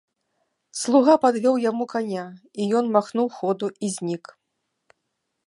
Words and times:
Слуга 0.79 1.13
падвёў 1.25 1.55
яму 1.71 1.83
каня, 1.93 2.25
і 2.59 2.67
ён 2.81 2.85
махнуў 2.97 3.27
ходу 3.37 3.67
і 3.71 3.87
знік. 3.99 4.23